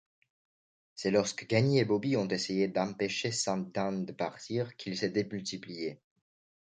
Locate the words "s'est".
4.97-5.11